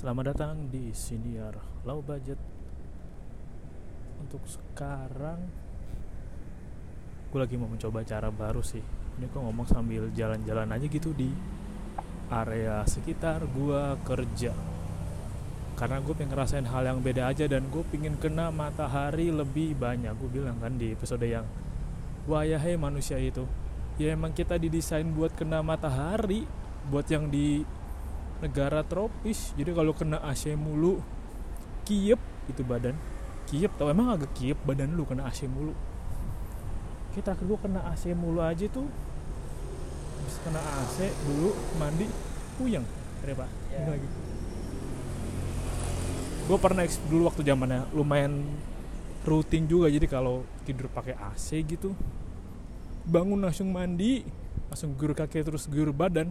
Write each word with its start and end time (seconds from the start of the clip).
Selamat 0.00 0.32
datang 0.32 0.72
di 0.72 0.96
Siniar 0.96 1.60
Low 1.84 2.00
Budget. 2.00 2.40
Untuk 4.16 4.40
sekarang 4.48 5.44
Gue 7.28 7.36
lagi 7.36 7.60
mau 7.60 7.68
mencoba 7.68 8.00
cara 8.08 8.32
baru 8.32 8.64
sih. 8.64 8.80
Ini 8.80 9.28
gue 9.28 9.36
ngomong 9.36 9.68
sambil 9.68 10.08
jalan-jalan 10.16 10.72
aja 10.72 10.88
gitu 10.88 11.12
di 11.12 11.28
Area 12.32 12.80
sekitar 12.88 13.44
gue 13.44 14.00
kerja. 14.08 14.56
Karena 15.76 16.00
gue 16.00 16.16
pengen 16.16 16.32
ngerasain 16.32 16.64
hal 16.64 16.88
yang 16.88 17.04
beda 17.04 17.28
aja 17.28 17.44
Dan 17.44 17.68
gue 17.68 17.84
pengen 17.92 18.16
kena 18.16 18.48
matahari 18.48 19.28
lebih 19.28 19.76
banyak. 19.76 20.16
Gue 20.16 20.40
bilang 20.40 20.56
kan 20.64 20.80
di 20.80 20.96
episode 20.96 21.28
yang 21.28 21.44
Wah 22.24 22.48
ya 22.48 22.56
hei 22.56 22.80
manusia 22.80 23.20
itu 23.20 23.44
Ya 24.00 24.16
emang 24.16 24.32
kita 24.32 24.56
didesain 24.56 25.12
buat 25.12 25.36
kena 25.36 25.60
matahari 25.60 26.48
Buat 26.88 27.04
yang 27.12 27.28
di 27.28 27.68
negara 28.40 28.80
tropis. 28.84 29.52
Jadi 29.54 29.70
kalau 29.72 29.92
kena 29.92 30.20
AC 30.24 30.52
mulu 30.56 31.00
kiep 31.84 32.20
itu 32.48 32.62
badan. 32.64 32.96
Kiep 33.48 33.72
tau 33.76 33.88
emang 33.92 34.12
agak 34.14 34.32
kiep 34.36 34.58
badan 34.64 34.96
lu 34.96 35.04
kena 35.04 35.28
AC 35.28 35.46
mulu. 35.46 35.76
Kita 37.16 37.36
kedua 37.36 37.60
kena 37.60 37.80
AC 37.88 38.12
mulu 38.16 38.40
aja 38.40 38.66
tuh. 38.68 38.88
Habis 40.20 40.36
kena 40.44 40.60
AC 40.60 41.12
dulu 41.28 41.52
mandi 41.76 42.06
puyeng. 42.56 42.86
Ya 43.22 43.34
pak. 43.36 43.50
Yeah. 43.70 43.88
lagi. 43.92 44.08
Gue 46.50 46.58
pernah 46.58 46.82
dulu 47.06 47.22
waktu 47.30 47.42
zamannya 47.46 47.86
lumayan 47.94 48.42
rutin 49.22 49.68
juga. 49.68 49.92
Jadi 49.92 50.06
kalau 50.08 50.42
tidur 50.64 50.88
pakai 50.88 51.14
AC 51.14 51.60
gitu 51.62 51.92
bangun 53.10 53.40
langsung 53.40 53.72
mandi 53.72 54.22
langsung 54.68 54.94
gur 54.94 55.16
kaki 55.16 55.42
terus 55.42 55.66
gur 55.66 55.90
badan 55.90 56.30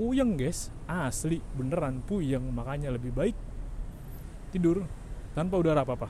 puyeng 0.00 0.40
guys. 0.40 0.72
Asli 0.88 1.44
beneran 1.52 2.00
puyeng. 2.00 2.48
Makanya 2.56 2.88
lebih 2.88 3.12
baik 3.12 3.36
tidur 4.48 4.88
tanpa 5.36 5.60
udara 5.60 5.84
apa-apa. 5.84 6.08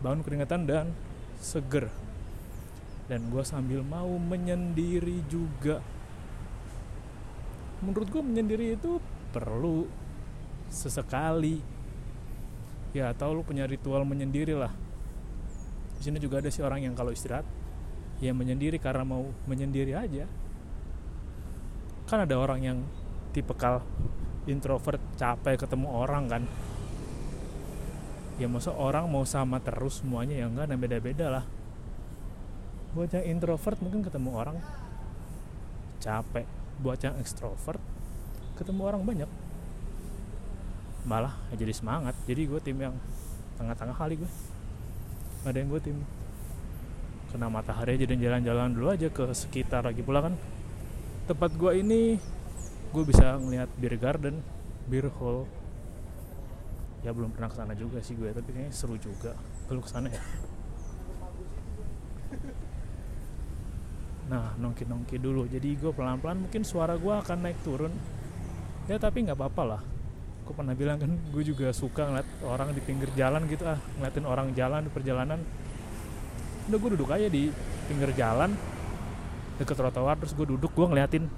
Bangun 0.00 0.24
keringatan 0.24 0.64
dan 0.64 0.88
seger. 1.36 1.92
Dan 3.12 3.28
gue 3.28 3.44
sambil 3.44 3.84
mau 3.84 4.08
menyendiri 4.16 5.20
juga. 5.28 5.84
Menurut 7.84 8.08
gue 8.08 8.22
menyendiri 8.24 8.80
itu 8.80 8.96
perlu 9.36 9.84
sesekali. 10.72 11.60
Ya 12.96 13.12
atau 13.12 13.36
lu 13.36 13.44
punya 13.44 13.68
ritual 13.68 14.08
menyendiri 14.08 14.56
lah. 14.56 14.72
Di 16.00 16.08
sini 16.08 16.16
juga 16.16 16.40
ada 16.40 16.48
sih 16.48 16.64
orang 16.64 16.88
yang 16.88 16.96
kalau 16.96 17.12
istirahat 17.12 17.44
ya 18.22 18.30
menyendiri 18.30 18.78
karena 18.78 19.02
mau 19.02 19.28
menyendiri 19.50 19.98
aja 19.98 20.30
kan 22.12 22.28
ada 22.28 22.36
orang 22.36 22.60
yang 22.60 22.78
tipe 23.32 23.56
kal 23.56 23.80
introvert 24.44 25.00
capek 25.16 25.64
ketemu 25.64 25.88
orang 25.88 26.28
kan. 26.28 26.44
Ya 28.36 28.52
masa 28.52 28.68
orang 28.76 29.08
mau 29.08 29.24
sama 29.24 29.56
terus 29.64 30.04
semuanya? 30.04 30.36
Ya 30.36 30.44
enggak 30.44 30.68
dan 30.68 30.76
beda-beda 30.76 31.32
lah. 31.32 31.44
Buat 32.92 33.16
yang 33.16 33.40
introvert 33.40 33.80
mungkin 33.80 34.04
ketemu 34.04 34.28
orang 34.36 34.60
capek. 36.04 36.44
Buat 36.84 37.00
yang 37.00 37.16
ekstrovert 37.16 37.80
ketemu 38.60 38.80
orang 38.84 39.02
banyak. 39.08 39.30
Malah 41.08 41.32
jadi 41.56 41.72
semangat. 41.72 42.12
Jadi 42.28 42.44
gue 42.44 42.60
tim 42.60 42.76
yang 42.76 42.92
tengah-tengah 43.56 43.96
kali 43.96 44.20
gue 44.20 44.30
ada 45.48 45.56
yang 45.56 45.72
gue 45.72 45.80
tim 45.80 45.96
kena 47.32 47.48
matahari 47.48 47.96
aja 47.96 48.04
dan 48.04 48.20
jalan-jalan 48.20 48.68
dulu 48.76 48.88
aja 48.92 49.08
ke 49.08 49.24
sekitar 49.32 49.88
lagi 49.88 50.04
pula 50.04 50.20
kan 50.20 50.36
tempat 51.32 51.56
gua 51.56 51.72
ini 51.72 52.20
gue 52.92 53.04
bisa 53.08 53.40
ngelihat 53.40 53.72
beer 53.80 53.96
garden 53.96 54.44
beer 54.84 55.08
hall. 55.16 55.48
Ya 57.02 57.10
belum 57.10 57.32
pernah 57.32 57.48
ke 57.48 57.56
sana 57.56 57.72
juga 57.72 58.04
sih 58.04 58.14
gue 58.14 58.28
tapi 58.30 58.52
kayaknya 58.52 58.70
seru 58.70 59.00
juga. 59.00 59.32
Kalau 59.66 59.80
ke 59.80 59.88
sana 59.88 60.12
ya? 60.12 60.22
Nah 64.28 64.52
nongki 64.60 64.84
nongki 64.84 65.16
dulu. 65.16 65.48
Jadi 65.48 65.72
gue 65.80 65.90
pelan 65.90 66.20
pelan 66.20 66.44
mungkin 66.44 66.62
suara 66.68 67.00
gue 67.00 67.14
akan 67.16 67.38
naik 67.48 67.58
turun. 67.64 67.90
Ya 68.86 69.00
tapi 69.00 69.24
nggak 69.24 69.40
apa 69.40 69.46
apa 69.48 69.62
lah. 69.64 69.82
Gue 70.44 70.54
pernah 70.54 70.76
bilang 70.76 71.00
kan 71.00 71.10
gue 71.10 71.42
juga 71.42 71.72
suka 71.72 72.12
ngeliat 72.12 72.28
orang 72.44 72.76
di 72.76 72.80
pinggir 72.84 73.08
jalan 73.16 73.48
gitu 73.48 73.64
ah 73.64 73.80
ngeliatin 73.98 74.26
orang 74.28 74.52
jalan 74.52 74.84
di 74.84 74.90
perjalanan. 74.92 75.40
Udah 76.68 76.78
gue 76.78 76.90
duduk 76.92 77.08
aja 77.08 77.26
di 77.26 77.48
pinggir 77.88 78.12
jalan 78.14 78.52
deket 79.60 79.76
trotoar 79.76 80.16
terus 80.20 80.32
gue 80.32 80.46
duduk 80.48 80.72
gue 80.72 80.86
ngeliatin 80.88 81.28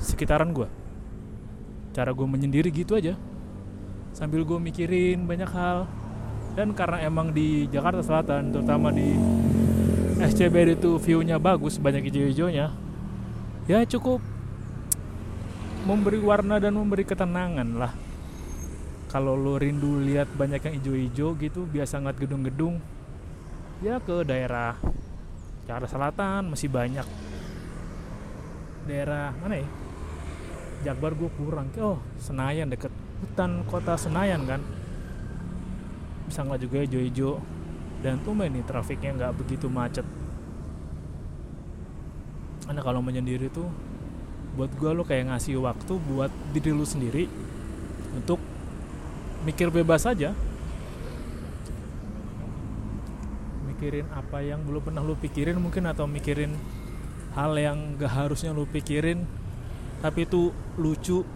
sekitaran 0.00 0.52
gue 0.52 0.68
cara 1.94 2.10
gue 2.10 2.26
menyendiri 2.26 2.74
gitu 2.74 2.98
aja. 2.98 3.14
Sambil 4.10 4.42
gue 4.42 4.58
mikirin 4.58 5.24
banyak 5.24 5.46
hal. 5.54 5.86
Dan 6.58 6.74
karena 6.74 7.02
emang 7.06 7.30
di 7.30 7.70
Jakarta 7.70 8.02
Selatan 8.02 8.50
terutama 8.50 8.90
di 8.90 9.14
SCBD 10.22 10.78
itu 10.78 11.02
viewnya 11.02 11.42
bagus 11.42 11.82
banyak 11.82 12.06
hijau-hijaunya 12.06 12.70
ya 13.66 13.78
cukup 13.82 14.22
memberi 15.82 16.22
warna 16.22 16.62
dan 16.62 16.78
memberi 16.78 17.02
ketenangan 17.02 17.74
lah. 17.74 17.90
Kalau 19.10 19.34
lo 19.34 19.58
rindu 19.58 19.98
lihat 19.98 20.30
banyak 20.38 20.62
yang 20.62 20.74
hijau-hijau 20.78 21.28
gitu 21.42 21.66
biasa 21.66 21.98
ngeliat 21.98 22.18
gedung-gedung 22.22 22.78
ya 23.82 23.98
ke 23.98 24.22
daerah 24.22 24.78
Jakarta 25.64 25.88
Selatan 25.88 26.52
masih 26.52 26.68
banyak 26.68 27.06
daerah 28.84 29.32
mana 29.40 29.64
ya? 29.64 29.68
Jakbar 30.84 31.16
gue 31.16 31.32
kurang. 31.40 31.72
Oh 31.80 31.96
Senayan 32.20 32.68
deket. 32.68 32.92
Hutan 33.24 33.64
kota 33.64 33.96
Senayan 33.96 34.44
kan? 34.44 34.60
Bisa 36.28 36.44
nggak 36.44 36.60
juga 36.60 36.84
hijau-hijau 36.84 37.40
dan 38.04 38.20
tuh 38.20 38.36
nih 38.36 38.60
trafiknya 38.68 39.16
nggak 39.16 39.32
begitu 39.40 39.72
macet. 39.72 40.04
Karena 42.68 42.80
kalau 42.84 43.00
menyendiri 43.00 43.48
tuh 43.48 43.68
buat 44.54 44.68
gue 44.76 44.90
lo 44.92 45.02
kayak 45.02 45.32
ngasih 45.32 45.58
waktu 45.58 45.92
buat 45.98 46.30
diri 46.52 46.70
lu 46.70 46.86
sendiri 46.86 47.26
untuk 48.14 48.38
mikir 49.42 49.68
bebas 49.72 50.06
aja 50.06 50.36
mikirin 53.74 54.06
apa 54.14 54.38
yang 54.38 54.62
belum 54.62 54.86
pernah 54.86 55.02
lu 55.02 55.18
pikirin 55.18 55.58
mungkin 55.58 55.90
atau 55.90 56.06
mikirin 56.06 56.54
hal 57.34 57.58
yang 57.58 57.98
gak 57.98 58.14
harusnya 58.14 58.54
lu 58.54 58.70
pikirin. 58.70 59.26
Tapi 59.98 60.30
itu 60.30 60.54
lucu 60.78 61.26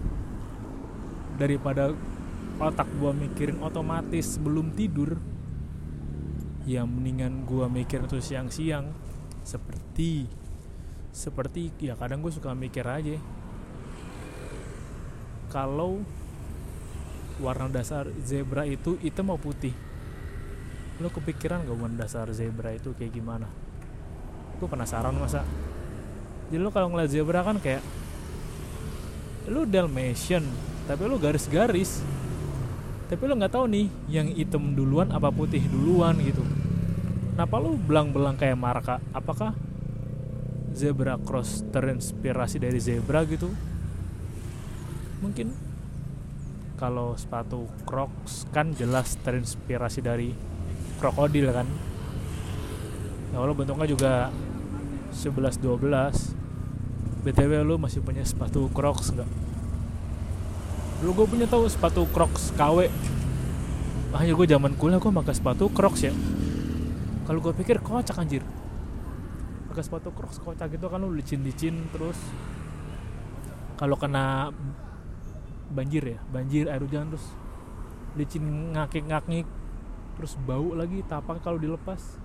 daripada 1.35 1.90
otak 2.62 2.87
gua 3.02 3.11
mikirin 3.11 3.58
otomatis 3.58 4.38
sebelum 4.38 4.70
tidur 4.79 5.19
ya 6.62 6.87
mendingan 6.87 7.43
gua 7.43 7.67
mikir 7.67 8.06
itu 8.06 8.23
siang-siang. 8.23 8.94
Seperti 9.43 10.31
seperti 11.11 11.75
ya 11.82 11.99
kadang 11.99 12.23
gue 12.23 12.31
suka 12.31 12.55
mikir 12.55 12.87
aja. 12.87 13.19
Kalau 15.50 16.05
warna 17.43 17.67
dasar 17.73 18.06
zebra 18.23 18.69
itu 18.69 19.00
hitam 19.00 19.32
mau 19.32 19.40
putih 19.40 19.73
lo 20.99 21.09
kepikiran 21.15 21.62
gak 21.62 21.79
mendasar 21.79 22.27
zebra 22.35 22.75
itu 22.75 22.91
kayak 22.99 23.15
gimana? 23.15 23.47
Gue 24.59 24.67
penasaran 24.67 25.15
masa. 25.15 25.47
Jadi 26.50 26.59
lo 26.59 26.75
kalau 26.75 26.91
ngeliat 26.91 27.11
zebra 27.11 27.47
kan 27.47 27.62
kayak 27.62 27.83
lo 29.49 29.62
Dalmatian 29.62 30.43
tapi 30.91 31.06
lo 31.06 31.17
garis-garis. 31.23 32.03
Tapi 33.09 33.23
lo 33.25 33.41
nggak 33.41 33.55
tahu 33.55 33.65
nih 33.73 33.87
yang 34.12 34.29
hitam 34.35 34.77
duluan 34.77 35.09
apa 35.15 35.33
putih 35.33 35.62
duluan 35.65 36.19
gitu. 36.21 36.45
Kenapa 37.33 37.56
lo 37.62 37.79
belang-belang 37.79 38.37
kayak 38.37 38.59
marka? 38.59 39.00
Apakah 39.15 39.55
zebra 40.75 41.17
cross 41.23 41.62
terinspirasi 41.71 42.59
dari 42.59 42.83
zebra 42.83 43.23
gitu? 43.25 43.49
Mungkin 45.23 45.69
kalau 46.79 47.19
sepatu 47.19 47.67
Crocs 47.83 48.47
kan 48.55 48.71
jelas 48.71 49.19
terinspirasi 49.27 49.99
dari 49.99 50.31
krokodil 50.99 51.49
kan. 51.55 51.67
Ya 53.33 53.37
kalau 53.39 53.55
bentuknya 53.55 53.87
juga 53.87 54.12
11 55.15 55.62
12 55.62 56.39
BTW 57.25 57.53
lu 57.67 57.77
masih 57.77 58.00
punya 58.00 58.23
sepatu 58.23 58.71
Crocs 58.71 59.11
nggak? 59.11 59.29
Dulu 61.03 61.11
gue 61.23 61.27
punya 61.35 61.47
tahu 61.50 61.67
sepatu 61.67 62.06
Crocs 62.11 62.55
KW 62.55 62.91
hanya 64.17 64.33
gue 64.33 64.47
zaman 64.49 64.73
kuliah 64.79 64.97
gue 65.03 65.12
pakai 65.12 65.35
sepatu 65.35 65.69
Crocs 65.69 66.09
ya. 66.09 66.15
Kalau 67.27 67.43
gue 67.43 67.53
pikir 67.53 67.83
kocak 67.85 68.17
anjir. 68.17 68.41
Pakai 69.69 69.83
sepatu 69.85 70.09
Crocs 70.15 70.41
kocak 70.41 70.73
gitu 70.73 70.87
kan 70.89 71.03
lu 71.03 71.12
licin-licin 71.12 71.91
terus. 71.93 72.17
Kalau 73.77 73.99
kena 74.00 74.55
banjir 75.69 76.17
ya 76.17 76.19
banjir 76.33 76.71
air 76.71 76.81
hujan 76.81 77.12
terus. 77.12 77.27
Licin 78.17 78.73
ngakik-ngakik 78.79 79.57
terus 80.19 80.35
bau 80.43 80.75
lagi 80.75 81.06
tapak 81.06 81.38
kalau 81.47 81.62
dilepas. 81.62 82.19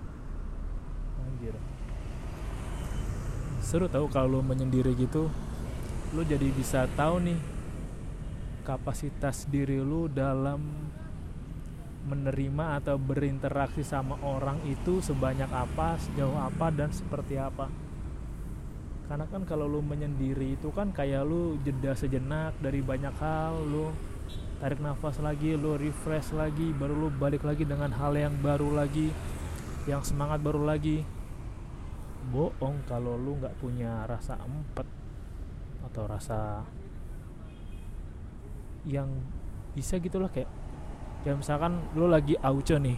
Anjir. 1.22 1.54
Seru 3.62 3.86
tahu 3.86 4.10
kalau 4.10 4.42
menyendiri 4.42 4.98
gitu. 4.98 5.30
Lu 6.10 6.26
jadi 6.26 6.50
bisa 6.50 6.90
tahu 6.98 7.22
nih 7.22 7.38
kapasitas 8.66 9.46
diri 9.46 9.78
lu 9.78 10.10
dalam 10.10 10.58
menerima 12.04 12.82
atau 12.82 13.00
berinteraksi 13.00 13.80
sama 13.80 14.18
orang 14.20 14.60
itu 14.68 15.00
sebanyak 15.00 15.48
apa, 15.48 15.96
sejauh 15.96 16.36
apa 16.36 16.68
dan 16.74 16.90
seperti 16.92 17.40
apa. 17.40 17.70
Karena 19.04 19.28
kan 19.28 19.44
kalau 19.44 19.68
lu 19.68 19.80
menyendiri 19.84 20.56
itu 20.56 20.72
kan 20.72 20.92
kayak 20.92 21.24
lu 21.24 21.56
jeda 21.64 21.92
sejenak 21.96 22.56
dari 22.60 22.80
banyak 22.80 23.14
hal, 23.20 23.56
lu 23.64 23.88
tarik 24.62 24.80
nafas 24.82 25.18
lagi, 25.18 25.54
lu 25.58 25.74
refresh 25.74 26.34
lagi, 26.34 26.70
baru 26.74 26.94
lu 26.94 27.08
balik 27.10 27.42
lagi 27.42 27.66
dengan 27.66 27.90
hal 27.94 28.14
yang 28.14 28.34
baru 28.38 28.70
lagi, 28.74 29.10
yang 29.88 30.02
semangat 30.06 30.42
baru 30.42 30.62
lagi. 30.62 31.02
Bohong 32.30 32.82
kalau 32.88 33.20
lu 33.20 33.36
nggak 33.36 33.56
punya 33.60 34.08
rasa 34.08 34.40
empet 34.40 34.88
atau 35.84 36.08
rasa 36.08 36.64
yang 38.88 39.08
bisa 39.76 40.00
gitulah 40.00 40.28
kayak 40.32 40.48
ya 41.24 41.32
misalkan 41.32 41.80
lo 41.96 42.06
lagi 42.08 42.36
auco 42.40 42.76
nih 42.76 42.96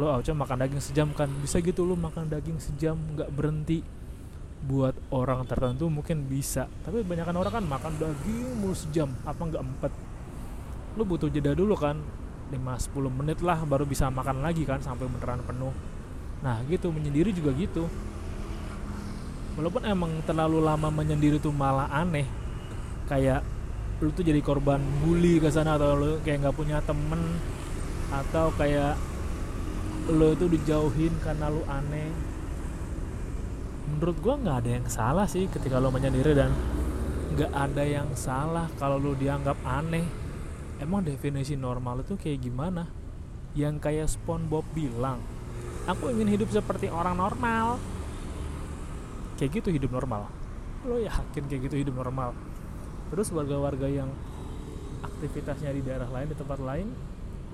lo 0.00 0.10
auco 0.10 0.32
makan 0.32 0.58
daging 0.64 0.82
sejam 0.82 1.08
kan 1.12 1.28
bisa 1.38 1.60
gitu 1.60 1.84
lo 1.84 1.94
makan 1.94 2.26
daging 2.26 2.58
sejam 2.58 2.96
nggak 3.14 3.30
berhenti 3.30 3.84
buat 4.64 4.96
orang 5.12 5.44
tertentu 5.44 5.92
mungkin 5.92 6.24
bisa. 6.24 6.66
Tapi 6.82 7.04
kebanyakan 7.04 7.36
orang 7.36 7.52
kan 7.60 7.64
makan 7.64 7.92
daging 8.00 8.64
mulu 8.64 8.72
sejam 8.72 9.12
apa 9.28 9.40
nggak 9.44 9.62
empat? 9.62 9.92
Lo 10.96 11.04
butuh 11.04 11.28
jeda 11.28 11.52
dulu 11.52 11.76
kan 11.76 12.00
5-10 12.52 13.18
menit 13.18 13.38
lah 13.44 13.60
baru 13.64 13.84
bisa 13.84 14.08
makan 14.08 14.40
lagi 14.40 14.64
kan 14.64 14.80
sampai 14.80 15.04
beneran 15.08 15.44
penuh. 15.44 15.74
Nah 16.40 16.64
gitu 16.68 16.88
menyendiri 16.88 17.32
juga 17.36 17.52
gitu. 17.52 17.84
Walaupun 19.54 19.86
emang 19.86 20.10
terlalu 20.26 20.58
lama 20.64 20.88
menyendiri 20.90 21.38
tuh 21.38 21.54
malah 21.54 21.86
aneh. 21.92 22.26
Kayak 23.06 23.44
lu 24.02 24.10
tuh 24.10 24.26
jadi 24.26 24.42
korban 24.42 24.82
bully 25.04 25.38
ke 25.38 25.52
sana 25.52 25.78
atau 25.78 25.94
lu 25.94 26.18
kayak 26.26 26.42
nggak 26.42 26.56
punya 26.56 26.82
temen 26.82 27.38
atau 28.10 28.50
kayak 28.58 28.98
lu 30.10 30.36
itu 30.36 30.50
dijauhin 30.50 31.14
karena 31.24 31.48
lu 31.48 31.62
aneh 31.64 32.33
menurut 33.88 34.16
gua 34.24 34.34
nggak 34.40 34.56
ada 34.64 34.70
yang 34.80 34.86
salah 34.88 35.26
sih 35.28 35.48
ketika 35.48 35.76
lo 35.76 35.92
menyendiri 35.92 36.32
dan 36.32 36.50
nggak 37.34 37.52
ada 37.52 37.84
yang 37.84 38.08
salah 38.14 38.70
kalau 38.78 38.96
lu 38.96 39.12
dianggap 39.18 39.58
aneh. 39.66 40.06
Emang 40.82 41.06
definisi 41.06 41.54
normal 41.54 42.02
itu 42.02 42.18
kayak 42.18 42.42
gimana? 42.42 42.90
Yang 43.54 43.74
kayak 43.78 44.08
SpongeBob 44.10 44.66
bilang 44.74 45.22
aku 45.84 46.10
ingin 46.10 46.28
hidup 46.34 46.50
seperti 46.50 46.88
orang 46.88 47.18
normal. 47.18 47.78
Kayak 49.38 49.62
gitu 49.62 49.68
hidup 49.74 49.90
normal. 49.94 50.30
Lo 50.86 50.98
yakin 50.98 51.44
kayak 51.46 51.70
gitu 51.70 51.76
hidup 51.80 51.94
normal? 51.94 52.34
Terus 53.12 53.30
warga-warga 53.30 53.86
yang 53.86 54.10
aktivitasnya 55.04 55.70
di 55.70 55.82
daerah 55.84 56.08
lain 56.08 56.32
di 56.32 56.36
tempat 56.36 56.58
lain 56.58 56.88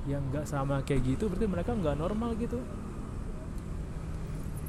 yang 0.09 0.23
nggak 0.33 0.49
sama 0.49 0.81
kayak 0.87 1.05
gitu 1.05 1.29
berarti 1.29 1.45
mereka 1.45 1.77
nggak 1.77 1.97
normal 1.99 2.33
gitu 2.41 2.57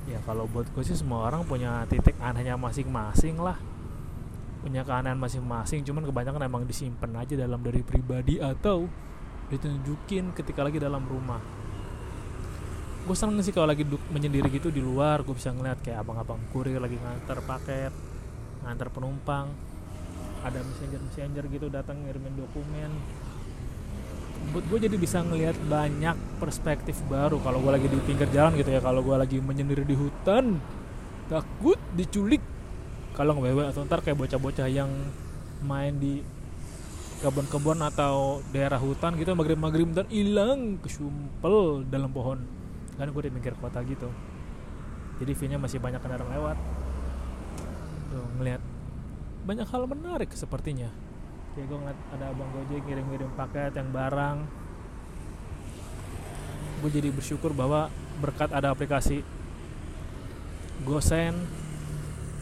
ya 0.09 0.17
kalau 0.25 0.49
buat 0.49 0.65
gue 0.73 0.83
sih 0.85 0.97
semua 0.97 1.29
orang 1.29 1.45
punya 1.45 1.85
titik 1.85 2.17
anehnya 2.17 2.57
masing-masing 2.57 3.37
lah. 3.37 3.57
Punya 4.61 4.85
keanehan 4.85 5.17
masing-masing 5.17 5.81
cuman 5.85 6.05
kebanyakan 6.05 6.41
emang 6.45 6.63
disimpan 6.65 7.09
aja 7.17 7.33
dalam 7.33 7.61
dari 7.61 7.81
pribadi 7.81 8.37
atau 8.37 8.85
ditunjukin 9.49 10.33
ketika 10.33 10.61
lagi 10.61 10.77
dalam 10.77 11.01
rumah. 11.05 11.41
Gue 13.01 13.17
seneng 13.17 13.41
sih 13.41 13.49
kalau 13.49 13.73
lagi 13.73 13.81
menyendiri 13.85 14.47
gitu 14.53 14.69
di 14.69 14.79
luar 14.79 15.25
gue 15.25 15.33
bisa 15.33 15.49
ngeliat 15.49 15.81
kayak 15.81 16.05
abang-abang 16.05 16.37
kurir 16.53 16.77
lagi 16.77 16.97
nganter 17.01 17.41
paket 17.45 17.93
nganter 18.61 18.87
penumpang. 18.93 19.49
Ada 20.41 20.61
messenger 20.61 21.01
messenger 21.05 21.45
gitu 21.49 21.69
datang 21.69 22.01
ngirimin 22.01 22.33
dokumen 22.33 22.91
buat 24.49 24.65
gue 24.67 24.89
jadi 24.89 24.97
bisa 24.97 25.21
ngelihat 25.21 25.55
banyak 25.69 26.17
perspektif 26.41 26.97
baru 27.05 27.37
kalau 27.45 27.61
gue 27.61 27.71
lagi 27.71 27.87
di 27.87 27.97
pinggir 28.03 28.25
jalan 28.33 28.57
gitu 28.57 28.73
ya. 28.73 28.81
Kalau 28.81 29.05
gue 29.05 29.13
lagi 29.13 29.37
menyendiri 29.37 29.85
di 29.85 29.93
hutan 29.93 30.57
takut 31.29 31.77
diculik. 31.93 32.41
Kalau 33.13 33.37
ngewewe 33.37 33.69
atau 33.69 33.85
ntar 33.85 34.01
kayak 34.01 34.17
bocah-bocah 34.17 34.67
yang 34.71 34.89
main 35.61 35.93
di 36.01 36.25
kebun-kebun 37.21 37.85
atau 37.85 38.41
daerah 38.49 38.81
hutan 38.81 39.13
gitu 39.13 39.37
maghrib-maghrib 39.37 39.93
dan 39.93 40.09
hilang 40.09 40.81
kesumpel 40.81 41.85
dalam 41.85 42.09
pohon. 42.09 42.41
Kan 42.97 43.13
gue 43.13 43.23
di 43.29 43.31
pinggir 43.31 43.53
kota 43.61 43.79
gitu. 43.85 44.09
Jadi 45.21 45.31
view-nya 45.37 45.61
masih 45.61 45.77
banyak 45.77 46.01
kendaraan 46.01 46.33
lewat. 46.33 46.57
Tuh 48.09 48.25
ngelihat 48.41 48.61
banyak 49.45 49.67
hal 49.69 49.85
menarik 49.85 50.33
sepertinya 50.33 50.89
kayak 51.51 51.67
gue 51.67 51.77
ngeliat 51.77 51.99
ada 52.15 52.25
abang 52.31 52.49
gojek 52.55 52.81
ngirim-ngirim 52.87 53.31
paket 53.35 53.75
yang 53.75 53.89
barang. 53.91 54.37
Gue 56.79 56.89
jadi 56.89 57.09
bersyukur 57.11 57.51
bahwa 57.51 57.91
berkat 58.23 58.49
ada 58.55 58.71
aplikasi 58.71 59.25
GoSend 60.81 61.37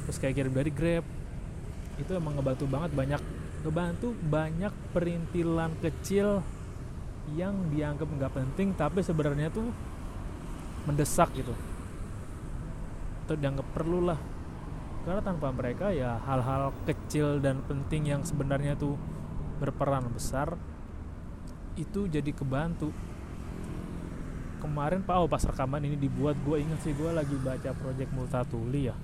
terus 0.06 0.18
kayak 0.18 0.42
kirim 0.42 0.54
dari 0.56 0.72
Grab 0.72 1.06
itu 2.00 2.12
emang 2.16 2.40
ngebantu 2.40 2.66
banget 2.66 2.92
banyak 2.96 3.22
ngebantu 3.62 4.16
banyak 4.16 4.74
perintilan 4.96 5.76
kecil 5.84 6.40
yang 7.36 7.54
dianggap 7.70 8.08
nggak 8.08 8.34
penting 8.34 8.74
tapi 8.74 9.04
sebenarnya 9.04 9.52
tuh 9.52 9.70
mendesak 10.88 11.30
gitu. 11.36 11.54
Atau 13.28 13.36
dianggap 13.38 13.68
perlu 13.76 14.10
lah 14.10 14.18
karena 15.10 15.26
tanpa 15.26 15.50
mereka 15.50 15.90
ya 15.90 16.22
hal-hal 16.22 16.70
kecil 16.86 17.42
dan 17.42 17.66
penting 17.66 18.14
yang 18.14 18.22
sebenarnya 18.22 18.78
tuh 18.78 18.94
berperan 19.58 20.06
besar 20.14 20.54
itu 21.74 22.06
jadi 22.06 22.30
kebantu. 22.30 22.94
Kemarin 24.62 25.02
pak 25.02 25.18
oh 25.18 25.26
pas 25.26 25.42
rekaman 25.42 25.82
ini 25.82 25.98
dibuat 25.98 26.38
gue 26.46 26.62
inget 26.62 26.78
sih 26.86 26.94
gue 26.94 27.10
lagi 27.10 27.34
baca 27.42 27.74
project 27.74 28.14
Multatuli 28.14 28.94
ya. 28.94 28.96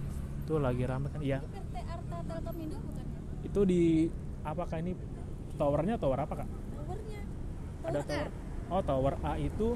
Itu 0.46 0.62
lagi 0.62 0.86
rame 0.86 1.10
kan? 1.10 1.26
Iya. 1.26 1.42
Itu 3.42 3.66
di 3.66 4.06
apakah 4.46 4.78
ini 4.86 4.94
towernya 5.58 5.98
tower 5.98 6.22
apa 6.22 6.46
kak? 6.46 6.50
Towernya. 6.86 7.22
Ada 7.82 8.00
tower. 8.06 8.30
Oh 8.70 8.82
tower 8.86 9.14
A 9.26 9.42
itu 9.42 9.74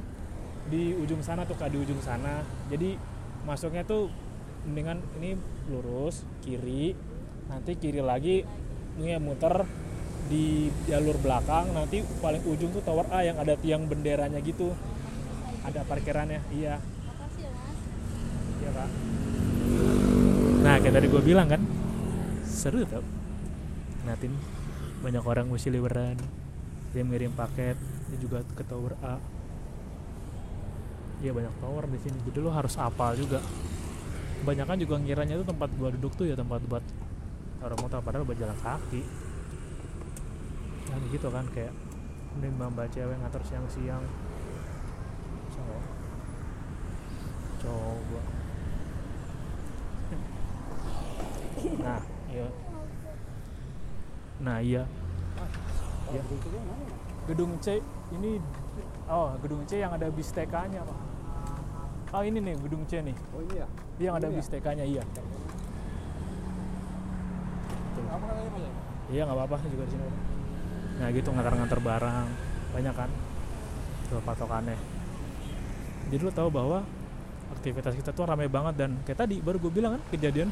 di 0.69 0.93
ujung 0.93 1.25
sana 1.25 1.41
tuh 1.49 1.57
kak 1.57 1.73
di 1.73 1.81
ujung 1.81 1.97
sana. 2.05 2.45
Jadi 2.69 3.01
masuknya 3.49 3.81
tuh 3.81 4.28
mendingan 4.67 4.99
ini 5.21 5.39
lurus 5.71 6.27
kiri 6.43 6.95
nanti 7.47 7.77
kiri 7.79 8.03
lagi 8.03 8.43
ini 8.99 9.15
ya 9.15 9.19
muter 9.21 9.63
di 10.27 10.69
jalur 10.85 11.17
belakang 11.21 11.71
nanti 11.73 12.03
paling 12.19 12.43
ujung 12.45 12.69
tuh 12.75 12.83
tower 12.83 13.07
A 13.09 13.25
yang 13.25 13.39
ada 13.41 13.57
tiang 13.57 13.89
benderanya 13.89 14.37
gitu. 14.43 14.75
Ada 15.65 15.83
parkirannya 15.87 16.41
iya. 16.53 16.77
Makasih 16.79 17.45
ya 17.45 17.51
iya 18.59 18.69
kak 18.75 18.89
nah 20.59 20.75
kayak 20.75 20.93
tadi 20.99 21.07
gue 21.07 21.23
bilang 21.23 21.47
kan 21.47 21.61
seru 22.43 22.83
tau 22.83 22.99
ngeliatin 24.03 24.33
banyak 24.99 25.23
orang 25.23 25.47
mesti 25.47 25.71
liburan 25.71 26.19
dia 26.91 27.05
ngirim 27.05 27.31
paket 27.31 27.77
dia 28.09 28.17
juga 28.17 28.41
ke 28.57 28.65
tower 28.65 28.97
A. 29.05 29.21
Iya 31.19 31.35
banyak 31.35 31.55
tower 31.61 31.83
di 31.85 31.99
sini. 32.01 32.17
Jadi 32.25 32.39
lo 32.41 32.49
harus 32.49 32.73
apal 32.79 33.13
juga. 33.13 33.43
Kebanyakan 34.39 34.77
juga 34.79 34.95
ngiranya 34.99 35.35
itu 35.35 35.45
tempat 35.45 35.69
gua 35.75 35.89
duduk 35.91 36.15
tuh 36.15 36.25
ya 36.25 36.35
tempat 36.35 36.63
buat 36.65 36.83
orang 37.59 37.79
motor 37.83 37.99
padahal 37.99 38.23
buat 38.23 38.39
jalan 38.39 38.55
kaki. 38.63 39.03
Nah 40.89 40.97
gitu 41.11 41.27
kan 41.27 41.45
kayak 41.51 41.73
mbak 42.39 42.87
cewek 42.95 43.15
ngantar 43.19 43.43
siang-siang. 43.43 44.03
So, 45.51 45.63
coba. 47.59 48.21
Nah, 51.59 52.01
iya. 52.31 52.47
Nah, 54.39 54.57
iya. 54.63 54.83
Iya. 56.09 56.23
Gedung 57.27 57.59
C 57.59 57.83
ini 58.15 58.39
oh, 59.11 59.35
gedung 59.43 59.67
C 59.67 59.83
yang 59.83 59.91
ada 59.91 60.07
bis 60.07 60.31
TK-nya, 60.31 60.81
Pak. 60.87 61.08
Oh, 62.09 62.21
ini 62.25 62.41
nih 62.41 62.55
gedung 62.57 62.83
C 62.89 63.05
nih. 63.05 63.13
Oh 63.37 63.41
ini 63.45 63.61
ya? 63.61 63.67
Dia 64.01 64.05
yang 64.09 64.17
ada 64.17 64.27
Ini 64.27 64.33
ya? 64.33 64.39
bis 64.41 64.49
TK-nya, 64.49 64.85
iya. 64.85 65.03
Apa 68.09 68.25
Pak 68.25 68.57
ya? 68.57 68.71
Iya, 69.09 69.21
nggak 69.29 69.37
apa-apa 69.37 69.55
juga 69.69 69.83
di 69.85 69.91
sini. 69.93 70.03
ada. 70.03 70.13
Nah, 70.99 71.07
gitu 71.13 71.29
ngantar-ngantar 71.29 71.79
barang. 71.79 72.27
Banyak 72.73 72.93
kan? 72.97 73.09
Tuh 74.09 74.21
patokannya. 74.25 74.77
Jadi 76.09 76.21
lo 76.25 76.33
tahu 76.33 76.49
bahwa 76.49 76.81
aktivitas 77.53 77.93
kita 77.93 78.09
tuh 78.09 78.25
ramai 78.25 78.49
banget 78.49 78.73
dan 78.77 78.91
kayak 79.05 79.25
tadi 79.25 79.41
baru 79.41 79.57
gue 79.61 79.71
bilang 79.73 79.97
kan 79.97 80.01
kejadian 80.13 80.49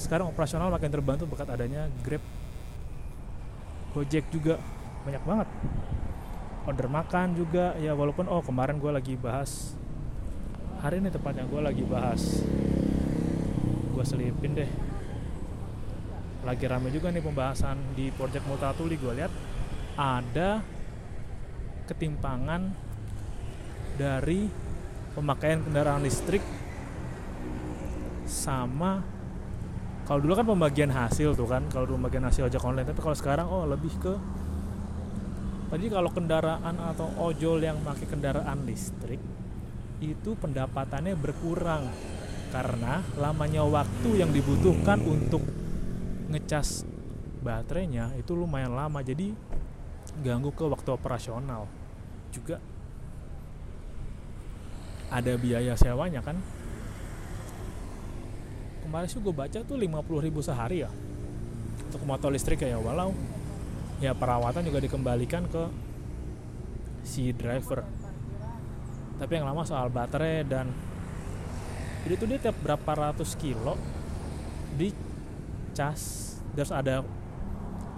sekarang 0.00 0.28
operasional 0.32 0.72
makin 0.72 0.88
terbantu 0.88 1.24
berkat 1.28 1.48
adanya 1.48 1.88
Grab 2.04 2.24
Gojek 3.92 4.24
juga 4.32 4.56
banyak 5.04 5.22
banget 5.24 5.48
order 6.68 6.88
makan 6.90 7.36
juga. 7.36 7.76
Ya 7.78 7.96
walaupun 7.96 8.28
oh 8.28 8.42
kemarin 8.44 8.76
gue 8.76 8.92
lagi 8.92 9.14
bahas 9.16 9.76
hari 10.80 11.00
ini 11.00 11.12
tepatnya 11.12 11.44
gue 11.44 11.60
lagi 11.60 11.84
bahas 11.84 12.44
gue 13.94 14.04
selipin 14.04 14.56
deh. 14.56 14.70
Lagi 16.40 16.64
rame 16.64 16.88
juga 16.88 17.12
nih 17.12 17.20
pembahasan 17.20 17.76
di 17.92 18.08
Project 18.12 18.48
Multatuli. 18.48 18.96
Gue 18.96 19.12
lihat 19.12 19.32
ada 19.96 20.64
ketimpangan 21.84 22.72
dari 24.00 24.48
pemakaian 25.12 25.60
kendaraan 25.60 26.00
listrik 26.00 26.40
sama 28.24 29.02
kalau 30.06 30.22
dulu 30.22 30.32
kan 30.38 30.46
pembagian 30.46 30.90
hasil 30.90 31.34
tuh 31.34 31.46
kan 31.50 31.66
kalau 31.70 31.86
dulu 31.86 32.06
pembagian 32.06 32.26
hasil 32.26 32.50
ojek 32.50 32.62
online. 32.64 32.88
Tapi 32.88 32.98
kalau 32.98 33.14
sekarang 33.14 33.46
oh 33.46 33.62
lebih 33.68 33.94
ke 34.00 34.14
tadi 35.70 35.86
kalau 35.86 36.10
kendaraan 36.10 36.76
atau 36.90 37.06
ojol 37.22 37.62
yang 37.62 37.78
pakai 37.86 38.06
kendaraan 38.10 38.66
listrik 38.66 39.22
itu 40.02 40.30
pendapatannya 40.34 41.14
berkurang. 41.14 41.86
Karena 42.50 42.98
lamanya 43.14 43.62
waktu 43.62 44.18
yang 44.18 44.34
dibutuhkan 44.34 44.98
untuk 45.06 45.38
ngecas 46.34 46.82
baterainya 47.46 48.10
itu 48.18 48.34
lumayan 48.34 48.74
lama 48.74 48.98
jadi 49.06 49.30
ganggu 50.26 50.50
ke 50.50 50.66
waktu 50.66 50.90
operasional. 50.90 51.70
Juga 52.34 52.58
ada 55.14 55.32
biaya 55.38 55.78
sewanya 55.78 56.26
kan. 56.26 56.42
Kemarin 58.82 59.06
sih 59.06 59.22
gue 59.22 59.30
baca 59.30 59.58
tuh 59.62 59.78
50.000 59.78 60.26
ribu 60.26 60.42
sehari 60.42 60.82
ya 60.82 60.90
untuk 61.86 62.02
motor 62.02 62.34
listrik 62.34 62.66
ya 62.66 62.78
walau 62.78 63.14
ya 64.00 64.16
perawatan 64.16 64.64
juga 64.64 64.80
dikembalikan 64.80 65.44
ke 65.46 65.62
si 67.04 67.30
driver. 67.36 67.84
Tapi 69.20 69.32
yang 69.36 69.44
lama 69.44 69.62
soal 69.68 69.92
baterai 69.92 70.48
dan 70.48 70.72
jadi 72.00 72.14
tuh 72.16 72.26
dia 72.32 72.38
tiap 72.40 72.56
berapa 72.64 72.90
ratus 72.96 73.36
kilo 73.36 73.76
di 74.80 74.88
cas. 75.76 76.32
Terus 76.56 76.72
ada 76.72 77.04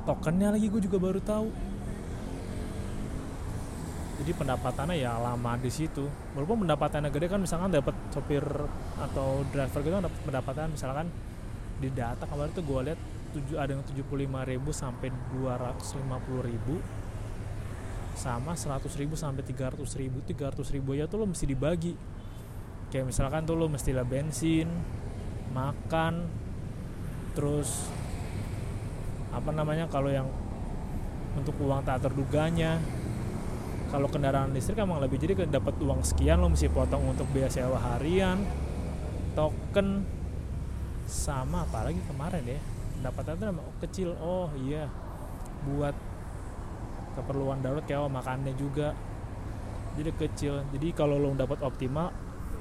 tokennya 0.02 0.50
lagi 0.50 0.66
gue 0.66 0.82
juga 0.82 0.98
baru 0.98 1.22
tahu. 1.22 1.48
Jadi 4.22 4.30
pendapatannya 4.38 4.98
ya 4.98 5.18
lama 5.18 5.54
di 5.58 5.70
situ. 5.70 6.06
Walaupun 6.34 6.66
pendapatannya 6.66 7.10
gede 7.14 7.26
kan 7.30 7.38
misalkan 7.38 7.70
dapat 7.70 7.94
sopir 8.10 8.42
atau 8.98 9.46
driver 9.54 9.80
gitu 9.82 9.94
kan 9.94 10.04
dapat 10.10 10.20
pendapatan 10.26 10.66
misalkan 10.74 11.06
di 11.78 11.90
data 11.90 12.26
kemarin 12.26 12.54
tuh 12.54 12.62
gue 12.62 12.80
lihat 12.90 13.00
tujuh 13.32 13.56
ada 13.56 13.72
yang 13.72 13.84
75.000 13.84 14.60
sampai 14.70 15.08
250.000 15.34 17.02
sama 18.12 18.52
100.000 18.52 19.08
sampai 19.16 19.42
300.000 19.42 19.80
300.000 20.36 20.94
aja 20.94 21.04
tuh 21.08 21.18
lo 21.24 21.26
mesti 21.26 21.48
dibagi. 21.48 21.96
Kayak 22.92 23.08
misalkan 23.08 23.48
tuh 23.48 23.56
lo 23.56 23.72
mesti 23.72 23.90
lah 23.96 24.04
bensin 24.04 24.68
makan 25.52 26.28
terus 27.32 27.88
apa 29.32 29.48
namanya 29.48 29.88
kalau 29.88 30.12
yang 30.12 30.28
untuk 31.32 31.56
uang 31.64 31.82
tak 31.88 32.04
terduganya. 32.04 32.76
Kalau 33.88 34.08
kendaraan 34.08 34.56
listrik 34.56 34.80
emang 34.80 35.04
lebih 35.04 35.20
jadi 35.20 35.44
dapat 35.48 35.76
uang 35.80 36.00
sekian 36.00 36.40
lo 36.40 36.48
mesti 36.48 36.68
potong 36.72 37.12
untuk 37.12 37.28
biaya 37.28 37.52
sewa 37.52 37.76
harian 37.76 38.40
token 39.36 40.04
sama 41.04 41.68
apalagi 41.68 42.00
kemarin 42.08 42.56
ya 42.56 42.60
pendapatan 43.02 43.34
itu 43.34 43.44
emang 43.50 43.66
kecil. 43.82 44.08
Oh 44.22 44.46
iya. 44.62 44.86
Buat 45.66 45.98
keperluan 47.18 47.58
darurat 47.58 47.82
kayak 47.82 48.06
oh, 48.06 48.06
makannya 48.06 48.54
juga. 48.54 48.94
Jadi 49.98 50.10
kecil. 50.14 50.62
Jadi 50.70 50.94
kalau 50.94 51.18
lo 51.18 51.34
dapat 51.34 51.58
optimal 51.66 52.14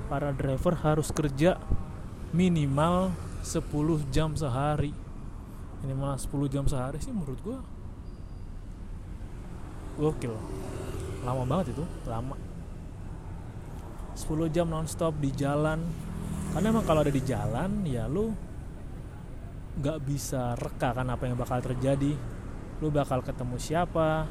para 0.10 0.34
driver 0.34 0.74
harus 0.82 1.14
kerja 1.14 1.62
minimal 2.34 3.14
10 3.46 3.62
jam 4.10 4.34
sehari. 4.34 4.90
Minimal 5.86 6.18
10 6.18 6.50
jam 6.50 6.66
sehari 6.66 6.98
sih 6.98 7.14
menurut 7.14 7.38
gua 7.46 7.62
gokil. 10.02 10.34
Lama 11.22 11.46
banget 11.46 11.78
itu 11.78 11.86
lama. 12.10 12.34
10 14.18 14.50
jam 14.50 14.66
nonstop 14.66 15.14
di 15.22 15.30
jalan. 15.38 15.86
Karena 16.52 16.68
emang 16.74 16.84
kalau 16.84 17.06
ada 17.06 17.14
di 17.14 17.22
jalan 17.24 17.86
ya 17.88 18.10
lu 18.10 18.51
nggak 19.80 20.04
bisa 20.04 20.60
reka 20.60 20.92
kan 20.92 21.08
apa 21.08 21.24
yang 21.30 21.40
bakal 21.40 21.64
terjadi. 21.64 22.18
Lu 22.84 22.90
bakal 22.92 23.24
ketemu 23.24 23.56
siapa 23.62 24.28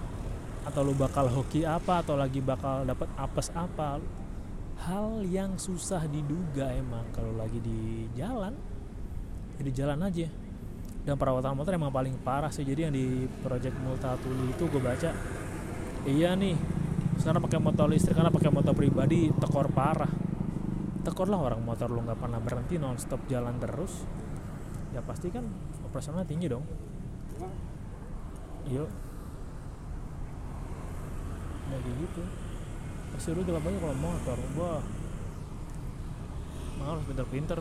atau 0.61 0.85
lu 0.85 0.93
bakal 0.93 1.31
hoki 1.33 1.65
apa 1.65 2.05
atau 2.05 2.19
lagi 2.19 2.45
bakal 2.45 2.85
dapat 2.85 3.09
apes 3.17 3.49
apa. 3.57 4.03
Hal 4.81 5.25
yang 5.29 5.61
susah 5.61 6.09
diduga 6.09 6.73
emang 6.73 7.05
kalau 7.13 7.37
lagi 7.37 7.61
di 7.61 8.09
jalan 8.17 8.53
ya 9.57 9.63
di 9.65 9.73
jalan 9.73 10.01
aja. 10.05 10.29
Dan 11.01 11.17
perawatan 11.17 11.57
motor 11.57 11.73
emang 11.73 11.93
paling 11.93 12.21
parah 12.21 12.53
sih. 12.53 12.65
Jadi 12.65 12.81
yang 12.85 12.93
di 12.93 13.25
project 13.41 13.77
Multatuli 13.81 14.53
itu 14.53 14.69
gue 14.69 14.83
baca 14.83 15.11
iya 16.09 16.33
nih 16.33 16.57
sekarang 17.21 17.45
pakai 17.45 17.61
motor 17.61 17.85
listrik 17.93 18.17
karena 18.17 18.33
pakai 18.33 18.49
motor 18.53 18.73
pribadi 18.73 19.29
tekor 19.37 19.73
parah. 19.73 20.09
Tekor 21.01 21.33
lah 21.33 21.41
orang 21.41 21.65
motor 21.65 21.89
lu 21.89 22.05
nggak 22.05 22.21
pernah 22.21 22.41
berhenti 22.41 22.77
nonstop 22.77 23.25
jalan 23.29 23.57
terus 23.57 24.05
ya 24.91 25.01
pasti 25.07 25.31
kan 25.31 25.47
operasionalnya 25.87 26.27
tinggi 26.27 26.47
dong. 26.51 26.65
Iya. 28.67 28.85
Ya 31.71 31.77
kayak 31.79 31.97
gitu. 32.03 32.23
Pasti 33.15 33.29
lu 33.35 33.43
gelap 33.47 33.67
aja 33.67 33.79
kalau 33.79 33.97
motor. 33.97 34.39
Wah. 34.59 34.83
Harus 36.81 37.05
pinter-pinter. 37.07 37.61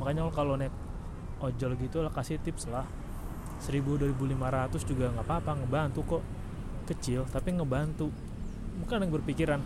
Makanya 0.00 0.28
kalau 0.34 0.58
naik 0.58 0.74
ojol 1.40 1.72
gitu 1.78 2.02
lah 2.02 2.12
kasih 2.12 2.42
tips 2.42 2.66
lah. 2.68 2.84
1000 3.62 3.96
2500 3.96 4.84
juga 4.84 5.08
nggak 5.14 5.26
apa-apa 5.26 5.50
ngebantu 5.64 6.00
kok. 6.04 6.22
Kecil 6.90 7.24
tapi 7.30 7.54
ngebantu. 7.54 8.10
Bukan 8.82 9.06
yang 9.06 9.12
berpikiran. 9.14 9.60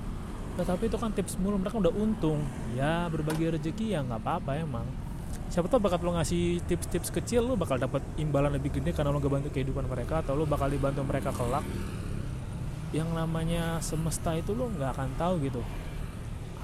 "Lah, 0.58 0.66
tapi 0.66 0.86
itu 0.86 0.98
kan 0.98 1.10
tips 1.14 1.38
mulu 1.40 1.58
mereka 1.58 1.78
udah 1.78 1.94
untung. 1.94 2.42
Ya 2.74 3.08
berbagi 3.10 3.50
rezeki 3.50 3.96
ya 3.96 4.00
nggak 4.04 4.20
apa-apa 4.22 4.60
emang 4.60 4.86
siapa 5.50 5.66
tahu 5.66 5.82
bakat 5.82 5.98
lo 6.06 6.14
ngasih 6.14 6.62
tips-tips 6.62 7.10
kecil 7.10 7.42
lo 7.42 7.58
bakal 7.58 7.74
dapat 7.74 7.98
imbalan 8.22 8.54
lebih 8.54 8.70
gede 8.70 8.94
karena 8.94 9.10
lo 9.10 9.18
ngebantu 9.18 9.50
kehidupan 9.50 9.82
mereka 9.90 10.22
atau 10.22 10.38
lo 10.38 10.46
bakal 10.46 10.70
dibantu 10.70 11.02
mereka 11.02 11.34
kelak. 11.34 11.66
Yang 12.94 13.10
namanya 13.10 13.82
semesta 13.82 14.30
itu 14.38 14.54
lo 14.54 14.70
nggak 14.70 14.90
akan 14.94 15.10
tahu 15.18 15.34
gitu. 15.42 15.62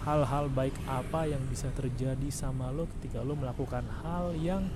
Hal-hal 0.07 0.47
baik 0.55 0.79
apa 0.87 1.27
yang 1.27 1.43
bisa 1.51 1.67
terjadi 1.75 2.31
sama 2.31 2.71
lo 2.71 2.87
ketika 2.99 3.27
lo 3.27 3.35
melakukan 3.35 3.83
hal 4.07 4.39
yang 4.39 4.71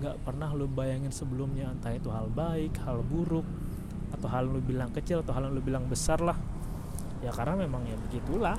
nggak 0.00 0.16
pernah 0.24 0.48
lo 0.56 0.64
bayangin 0.64 1.12
sebelumnya. 1.12 1.68
Entah 1.68 1.92
itu 1.92 2.08
hal 2.08 2.32
baik 2.32 2.80
hal 2.88 3.04
buruk 3.04 3.44
atau 4.16 4.32
hal 4.32 4.48
lo 4.48 4.64
bilang 4.64 4.88
kecil 4.96 5.20
atau 5.20 5.36
hal 5.36 5.52
lo 5.52 5.60
bilang 5.60 5.84
besar 5.92 6.24
lah. 6.24 6.40
Ya 7.20 7.28
karena 7.28 7.68
memang 7.68 7.84
ya 7.84 8.00
begitulah 8.08 8.56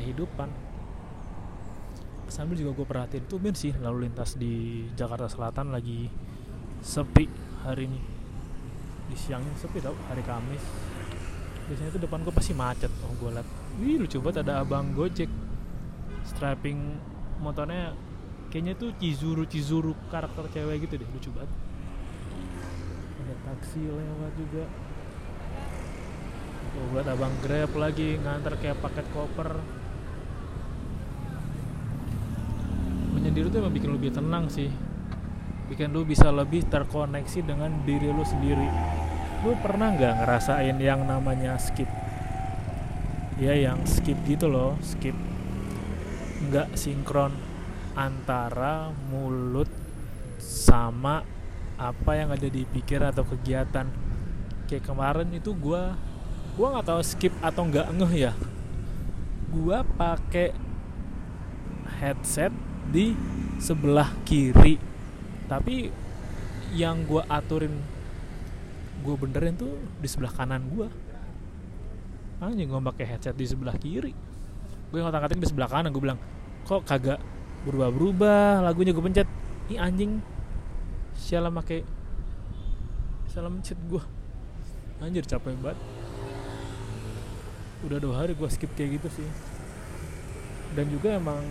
kehidupan 0.00 0.71
sambil 2.32 2.56
juga 2.56 2.72
gue 2.80 2.86
perhatiin 2.88 3.28
tuh 3.28 3.36
ben 3.36 3.52
sih 3.52 3.76
lalu 3.76 4.08
lintas 4.08 4.40
di 4.40 4.88
Jakarta 4.96 5.28
Selatan 5.28 5.68
lagi 5.68 6.08
sepi 6.80 7.28
hari 7.60 7.84
ini. 7.84 8.00
Di 9.12 9.16
siangnya 9.20 9.52
sepi 9.60 9.84
tau 9.84 9.92
hari 10.08 10.24
Kamis. 10.24 10.64
Biasanya 11.68 11.92
itu 11.92 12.00
depan 12.00 12.24
gue 12.24 12.32
pasti 12.32 12.56
macet 12.56 12.88
oh 13.04 13.12
gue 13.20 13.36
liat. 13.36 13.48
Wih 13.84 14.00
lucu 14.00 14.16
banget 14.24 14.48
ada 14.48 14.64
abang 14.64 14.96
gojek 14.96 15.28
strapping 16.24 16.96
motornya. 17.44 17.92
Kayaknya 18.48 18.80
tuh 18.80 18.96
Cizuru 18.96 19.44
Cizuru 19.44 19.92
karakter 20.08 20.48
cewek 20.56 20.88
gitu 20.88 21.04
deh 21.04 21.08
lucu 21.12 21.28
banget. 21.36 21.52
Ada 23.20 23.34
taksi 23.44 23.80
lewat 23.84 24.32
juga. 24.40 24.64
Tuh 26.72 26.84
buat 26.96 27.04
abang 27.04 27.36
grab 27.44 27.76
lagi 27.76 28.16
nganter 28.16 28.56
kayak 28.56 28.80
paket 28.80 29.04
koper 29.12 29.81
menyendiri 33.22 33.54
tuh 33.54 33.62
emang 33.62 33.70
bikin 33.70 33.88
lu 33.94 34.02
lebih 34.02 34.10
tenang 34.18 34.50
sih. 34.50 34.66
Bikin 35.70 35.94
lu 35.94 36.02
bisa 36.02 36.34
lebih 36.34 36.66
terkoneksi 36.66 37.46
dengan 37.46 37.70
diri 37.86 38.10
lu 38.10 38.26
sendiri. 38.26 38.66
Lu 39.46 39.54
pernah 39.62 39.94
nggak 39.94 40.26
ngerasain 40.26 40.74
yang 40.82 41.06
namanya 41.06 41.54
skip? 41.54 41.86
Ya 43.38 43.54
yang 43.54 43.86
skip 43.86 44.18
gitu 44.26 44.50
loh 44.50 44.74
skip. 44.82 45.14
Nggak 46.50 46.74
sinkron 46.74 47.30
antara 47.94 48.90
mulut 49.06 49.70
sama 50.42 51.22
apa 51.78 52.18
yang 52.18 52.34
ada 52.34 52.50
di 52.50 52.66
pikiran 52.66 53.14
atau 53.14 53.22
kegiatan. 53.22 53.86
Kayak 54.66 54.82
kemarin 54.82 55.30
itu 55.30 55.54
gua 55.54 55.94
gua 56.58 56.74
nggak 56.74 56.90
tahu 56.90 57.02
skip 57.06 57.34
atau 57.38 57.70
nggak 57.70 57.86
ngeh 58.02 58.14
ya. 58.18 58.32
Gua 59.54 59.86
pakai 59.86 60.50
headset 62.02 62.50
di 62.90 63.14
sebelah 63.62 64.10
kiri. 64.26 64.80
Tapi 65.46 65.92
yang 66.72 67.04
gua 67.04 67.28
aturin 67.28 67.76
gue 69.02 69.14
benerin 69.18 69.58
tuh 69.58 69.74
di 69.98 70.06
sebelah 70.06 70.30
kanan 70.30 70.62
gue 70.70 70.86
anjing 72.42 72.70
gue 72.70 72.80
pakai 72.94 73.06
headset 73.06 73.34
di 73.38 73.46
sebelah 73.46 73.74
kiri. 73.78 74.14
Gue 74.90 74.98
ngotak 74.98 75.26
ngatik 75.26 75.42
di 75.42 75.48
sebelah 75.50 75.70
kanan 75.70 75.94
gue 75.94 76.02
bilang 76.02 76.18
kok 76.66 76.82
kagak 76.82 77.22
berubah-berubah? 77.62 78.66
Lagunya 78.66 78.90
gue 78.90 79.02
pencet. 79.02 79.28
Ih 79.70 79.78
anjing. 79.78 80.18
Sialah 81.14 81.54
pakai 81.54 81.86
salah 83.30 83.48
mencet 83.48 83.78
gue 83.86 84.02
anjir 84.98 85.22
capek 85.22 85.54
banget. 85.62 85.78
Udah 87.86 87.98
dua 88.02 88.26
hari 88.26 88.34
gue 88.34 88.48
skip 88.50 88.70
kayak 88.74 88.98
gitu 88.98 89.22
sih. 89.22 89.28
Dan 90.74 90.90
juga 90.90 91.14
emang 91.14 91.42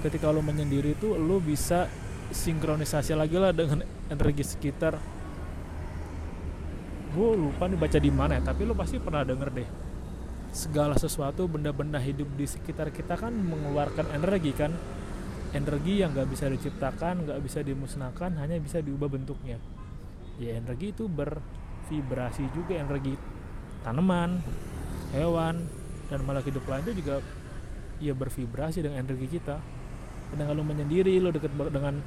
ketika 0.00 0.30
lo 0.30 0.40
menyendiri 0.44 0.94
itu 0.94 1.14
lo 1.18 1.42
bisa 1.42 1.90
sinkronisasi 2.30 3.16
lagi 3.16 3.36
lah 3.40 3.50
dengan 3.50 3.82
energi 4.12 4.44
sekitar. 4.44 4.94
Gue 7.16 7.30
lupa 7.34 7.66
nih 7.66 7.78
baca 7.80 7.98
di 7.98 8.12
mana 8.12 8.36
ya 8.38 8.52
tapi 8.52 8.68
lo 8.68 8.76
pasti 8.76 9.00
pernah 9.00 9.24
denger 9.24 9.50
deh. 9.50 9.68
Segala 10.52 10.96
sesuatu 10.96 11.44
benda-benda 11.48 12.00
hidup 12.00 12.28
di 12.36 12.46
sekitar 12.48 12.92
kita 12.92 13.16
kan 13.16 13.32
mengeluarkan 13.32 14.12
energi 14.12 14.52
kan. 14.52 14.72
Energi 15.48 16.04
yang 16.04 16.12
nggak 16.12 16.28
bisa 16.28 16.44
diciptakan 16.52 17.24
nggak 17.24 17.40
bisa 17.40 17.64
dimusnahkan 17.64 18.36
hanya 18.36 18.60
bisa 18.60 18.84
diubah 18.84 19.08
bentuknya. 19.08 19.56
Ya 20.36 20.60
energi 20.60 20.92
itu 20.92 21.08
bervibrasi 21.08 22.44
juga 22.52 22.76
energi 22.76 23.16
tanaman 23.80 24.44
hewan 25.16 25.64
dan 26.12 26.20
malah 26.28 26.44
hidup 26.44 26.64
lain 26.68 26.84
itu 26.84 27.00
juga 27.00 27.24
ya 27.98 28.12
bervibrasi 28.12 28.84
dengan 28.84 29.00
energi 29.02 29.40
kita 29.40 29.77
dan 30.34 30.44
kalau 30.44 30.62
menyendiri 30.64 31.16
lo 31.22 31.32
dekat 31.32 31.52
dengan 31.72 32.00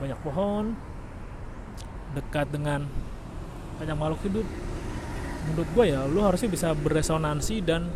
banyak 0.00 0.18
pohon 0.24 0.72
dekat 2.16 2.50
dengan 2.50 2.88
banyak 3.78 3.96
makhluk 3.96 4.20
hidup. 4.26 4.46
Menurut 5.50 5.68
gue 5.72 5.84
ya 5.88 6.04
lu 6.04 6.20
harusnya 6.20 6.50
bisa 6.52 6.74
beresonansi 6.76 7.56
dan 7.64 7.88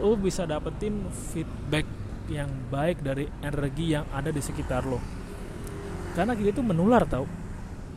lu 0.00 0.18
bisa 0.18 0.42
dapetin 0.48 1.06
feedback 1.32 1.86
yang 2.26 2.48
baik 2.72 3.04
dari 3.04 3.28
energi 3.44 3.94
yang 3.94 4.08
ada 4.10 4.32
di 4.32 4.40
sekitar 4.40 4.82
lo 4.88 4.98
karena 6.14 6.38
gitu 6.38 6.54
itu 6.54 6.62
menular 6.62 7.02
tau. 7.04 7.26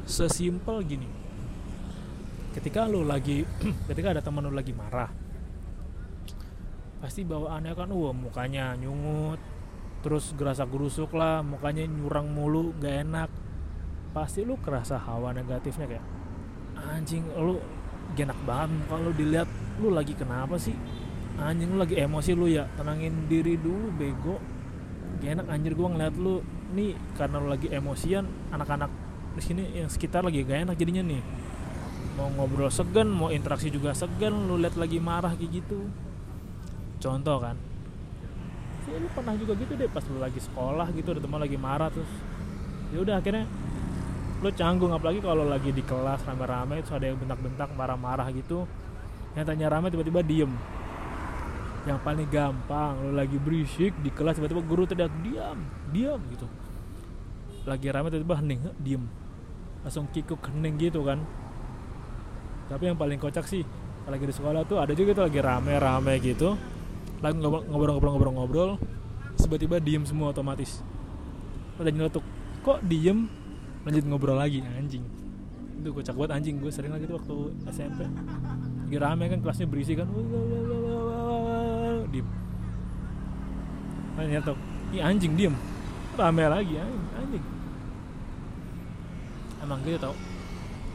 Sesimpel 0.10 0.82
gini. 0.88 1.10
Ketika 2.58 2.90
lu 2.90 3.06
lagi 3.06 3.46
ketika 3.90 4.18
ada 4.18 4.22
teman 4.26 4.50
lu 4.50 4.54
lagi 4.54 4.74
marah 4.74 5.30
pasti 6.98 7.22
bawaannya 7.22 7.78
kan 7.78 7.94
wah 7.94 8.10
mukanya 8.10 8.74
nyungut 8.74 9.38
terus 10.06 10.32
gerasa 10.38 10.64
gerusuk 10.64 11.14
lah 11.18 11.42
mukanya 11.42 11.84
nyurang 11.86 12.30
mulu 12.30 12.74
gak 12.78 13.08
enak. 13.08 13.30
Pasti 14.16 14.42
lu 14.42 14.58
kerasa 14.58 14.98
hawa 14.98 15.36
negatifnya 15.36 15.86
kayak 15.86 16.06
anjing 16.78 17.26
lu 17.38 17.62
genak 18.16 18.38
banget 18.46 18.82
kalau 18.90 19.12
dilihat. 19.14 19.50
Lu 19.78 19.94
lagi 19.94 20.18
kenapa 20.18 20.58
sih? 20.58 20.74
Anjing 21.38 21.74
lu 21.74 21.78
lagi 21.78 22.02
emosi 22.02 22.32
lu 22.34 22.50
ya. 22.50 22.66
Tenangin 22.78 23.30
diri 23.30 23.58
dulu 23.58 23.94
bego. 23.94 24.42
Gak 25.22 25.38
enak 25.42 25.48
anjir 25.54 25.74
gua 25.78 25.94
ngeliat 25.94 26.16
lu. 26.18 26.42
Nih 26.74 26.98
karena 27.14 27.38
lu 27.38 27.48
lagi 27.52 27.68
emosian 27.72 28.26
anak-anak 28.52 28.90
di 29.38 29.42
sini 29.46 29.64
yang 29.78 29.90
sekitar 29.92 30.26
lagi 30.26 30.42
gak 30.42 30.66
enak 30.66 30.76
jadinya 30.82 31.06
nih. 31.06 31.22
Mau 32.18 32.34
ngobrol 32.34 32.74
segan 32.74 33.14
mau 33.14 33.30
interaksi 33.30 33.70
juga 33.70 33.94
segan 33.94 34.50
lu 34.50 34.58
lihat 34.58 34.74
lagi 34.74 34.98
marah 34.98 35.38
kayak 35.38 35.62
gitu. 35.62 35.86
Contoh 36.98 37.38
kan 37.38 37.67
sih 38.88 38.96
lu 38.96 39.12
pernah 39.12 39.36
juga 39.36 39.52
gitu 39.60 39.76
deh 39.76 39.92
pas 39.92 40.04
lu 40.08 40.24
lagi 40.24 40.40
sekolah 40.40 40.88
gitu 40.96 41.12
ada 41.12 41.20
teman 41.20 41.44
lagi 41.44 41.60
marah 41.60 41.92
terus 41.92 42.08
ya 42.96 43.04
udah 43.04 43.20
akhirnya 43.20 43.44
lo 44.40 44.50
canggung 44.56 44.96
apalagi 44.96 45.20
kalau 45.20 45.44
lagi 45.44 45.76
di 45.76 45.84
kelas 45.84 46.24
rame-rame 46.24 46.80
terus 46.80 46.96
ada 46.96 47.12
yang 47.12 47.20
bentak-bentak 47.20 47.68
marah-marah 47.76 48.32
gitu 48.32 48.64
yang 49.38 49.46
tanya 49.46 49.70
rame 49.70 49.94
tiba-tiba 49.94 50.26
diem. 50.26 50.50
Yang 51.86 52.00
paling 52.02 52.28
gampang 52.34 52.94
lo 53.06 53.12
lagi 53.14 53.38
berisik 53.38 53.94
di 54.02 54.10
kelas 54.10 54.42
tiba-tiba 54.42 54.66
guru 54.66 54.90
teriak 54.90 55.14
diam 55.22 55.62
diam 55.94 56.18
gitu. 56.34 56.50
Lagi 57.70 57.86
rame 57.94 58.10
tiba-tiba 58.10 58.36
hening 58.42 58.62
diem. 58.82 59.04
Langsung 59.86 60.10
kikuk 60.10 60.42
hening 60.50 60.82
gitu 60.82 61.06
kan. 61.06 61.22
Tapi 62.66 62.90
yang 62.90 62.98
paling 62.98 63.22
kocak 63.22 63.46
sih 63.46 63.62
lagi 64.08 64.24
di 64.24 64.32
sekolah 64.32 64.64
tuh 64.64 64.80
ada 64.80 64.96
juga 64.96 65.12
tuh 65.12 65.28
lagi 65.28 65.40
rame-rame 65.44 66.16
gitu 66.24 66.56
lagi 67.18 67.36
ngobrol-ngobrol-ngobrol-ngobrol 67.42 68.78
tiba-tiba 69.38 69.80
diem 69.82 70.04
semua 70.06 70.34
otomatis. 70.36 70.84
Udah 71.78 71.94
nyeletuk 71.94 72.26
kok 72.66 72.82
diem? 72.86 73.30
Lanjut 73.88 74.04
ngobrol 74.06 74.36
lagi 74.36 74.60
anjing. 74.66 75.06
Itu 75.80 75.94
kocak 75.94 76.18
banget 76.18 76.32
anjing. 76.42 76.56
Gue 76.60 76.74
sering 76.74 76.92
lagi 76.92 77.08
tuh 77.08 77.16
waktu 77.22 77.36
SMP 77.72 78.04
lagi 78.88 78.98
rame 79.04 79.28
kan 79.28 79.40
kelasnya 79.44 79.68
berisi 79.68 79.94
kan 79.96 80.08
diem. 82.12 82.28
Tuh 84.44 84.58
ini 84.92 85.00
anjing 85.00 85.34
diem. 85.38 85.56
Rame 86.18 86.44
lagi 86.50 86.76
anjing. 87.16 87.44
Emang 89.64 89.80
gitu 89.86 90.00
tau. 90.02 90.16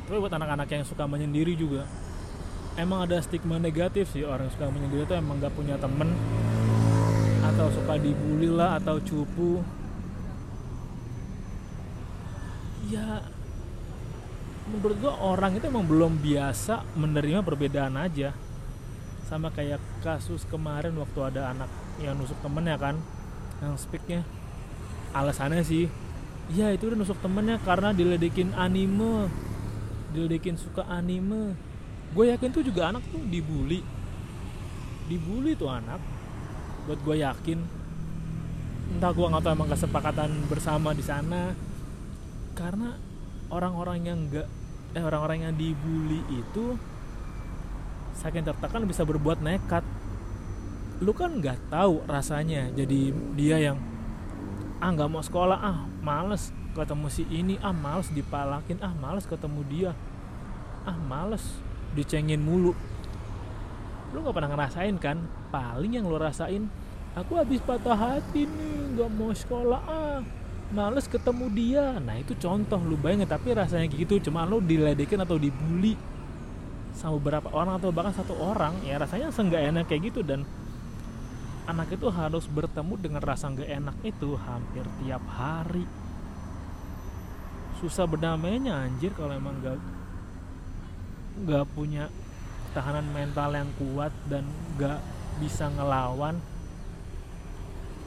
Tapi 0.09 0.19
buat 0.19 0.35
anak-anak 0.35 0.69
yang 0.69 0.85
suka 0.85 1.07
menyendiri 1.09 1.57
juga 1.57 1.89
emang 2.77 3.05
ada 3.05 3.21
stigma 3.21 3.61
negatif 3.61 4.13
sih 4.17 4.25
orang 4.25 4.49
suka 4.49 4.69
menyendiri 4.73 5.05
tuh 5.05 5.17
emang 5.19 5.41
gak 5.41 5.53
punya 5.53 5.77
temen. 5.77 6.15
Atau 7.43 7.69
suka 7.75 7.99
dibully 8.01 8.49
lah 8.49 8.81
atau 8.81 8.97
cupu. 9.03 9.61
Ya 12.89 13.25
menurut 14.63 14.97
gua 15.03 15.15
orang 15.21 15.59
itu 15.59 15.69
emang 15.69 15.85
belum 15.85 16.23
biasa 16.23 16.87
menerima 16.97 17.45
perbedaan 17.45 17.99
aja. 17.99 18.33
Sama 19.29 19.49
kayak 19.53 19.81
kasus 20.05 20.45
kemarin 20.49 20.97
waktu 20.97 21.21
ada 21.25 21.53
anak 21.53 21.69
yang 22.01 22.17
nusuk 22.17 22.37
temennya 22.41 22.77
kan 22.81 22.97
yang 23.61 23.77
speaknya. 23.77 24.25
Alasannya 25.13 25.61
sih 25.61 25.93
ya 26.53 26.73
itu 26.73 26.89
udah 26.89 26.99
nusuk 27.01 27.21
temennya 27.21 27.61
karena 27.61 27.93
diledekin 27.93 28.57
anime. 28.57 29.29
Diledekin 30.13 30.61
suka 30.61 30.85
anime 30.89 31.72
gue 32.13 32.25
yakin 32.29 32.49
tuh 32.53 32.65
juga 32.65 32.93
anak 32.93 33.03
tuh 33.09 33.21
dibully. 33.25 33.81
Dibully 35.09 35.57
tuh 35.57 35.73
anak. 35.73 36.01
Buat 36.85 37.01
gue 37.01 37.17
yakin. 37.25 37.59
Entah 38.97 39.13
gue 39.17 39.27
nggak 39.27 39.43
tahu 39.43 39.53
emang 39.57 39.71
kesepakatan 39.73 40.31
bersama 40.53 40.93
di 40.93 41.05
sana. 41.05 41.57
Karena 42.53 42.93
orang-orang 43.49 43.99
yang 44.05 44.19
enggak 44.29 44.49
eh 44.93 45.01
orang-orang 45.01 45.49
yang 45.49 45.55
dibully 45.57 46.21
itu 46.29 46.77
saking 48.13 48.45
tertekan 48.45 48.85
bisa 48.85 49.09
berbuat 49.09 49.41
nekat. 49.41 49.81
Lu 51.01 51.17
kan 51.17 51.41
nggak 51.41 51.73
tahu 51.73 52.05
rasanya 52.05 52.69
jadi 52.77 53.11
dia 53.35 53.57
yang 53.73 53.81
ah 54.83 54.91
nggak 54.91 55.09
mau 55.09 55.23
sekolah 55.23 55.59
ah 55.63 55.87
males 56.03 56.51
ketemu 56.75 57.07
si 57.07 57.23
ini 57.31 57.55
ah 57.63 57.71
males 57.71 58.11
dipalakin 58.11 58.83
ah 58.83 58.91
males 58.91 59.25
ketemu 59.31 59.61
dia 59.71 59.91
ah 60.83 60.99
males 60.99 61.43
dicengin 61.93 62.41
mulu. 62.41 62.73
Lu 64.13 64.21
nggak 64.21 64.35
pernah 64.37 64.51
ngerasain 64.53 64.97
kan? 65.01 65.21
Paling 65.53 66.01
yang 66.01 66.09
lu 66.09 66.17
rasain 66.17 66.69
aku 67.13 67.37
habis 67.37 67.61
patah 67.61 67.97
hati 67.97 68.49
nih 68.49 68.97
nggak 68.97 69.11
mau 69.13 69.33
sekolah 69.33 69.81
ah 69.85 70.21
males 70.73 71.05
ketemu 71.05 71.47
dia. 71.53 71.87
Nah 72.01 72.17
itu 72.17 72.33
contoh 72.41 72.81
lu 72.81 72.97
bayangin 72.97 73.29
tapi 73.29 73.53
rasanya 73.53 73.89
gitu 73.93 74.17
cuma 74.21 74.49
lu 74.49 74.65
diledekin 74.65 75.21
atau 75.21 75.37
dibully 75.37 75.97
sama 76.93 77.17
beberapa 77.21 77.49
orang 77.53 77.81
atau 77.81 77.89
bahkan 77.89 78.13
satu 78.13 78.37
orang 78.37 78.77
ya 78.85 79.01
rasanya 79.01 79.33
seenggak 79.33 79.61
enak 79.69 79.85
kayak 79.89 80.13
gitu. 80.13 80.25
Dan 80.25 80.49
anak 81.69 81.93
itu 81.93 82.09
harus 82.09 82.49
bertemu 82.49 82.95
dengan 82.99 83.23
rasa 83.23 83.53
nggak 83.53 83.71
enak 83.71 83.97
itu 84.05 84.35
hampir 84.41 84.85
tiap 85.05 85.23
hari. 85.29 85.85
Susah 87.81 88.09
berdamainya 88.09 88.89
anjir 88.89 89.13
kalau 89.13 89.37
emang 89.37 89.61
nggak 89.61 89.77
nggak 91.33 91.65
punya 91.73 92.13
tahanan 92.77 93.09
mental 93.13 93.53
yang 93.53 93.71
kuat 93.81 94.13
dan 94.29 94.45
nggak 94.77 95.01
bisa 95.41 95.69
ngelawan 95.73 96.37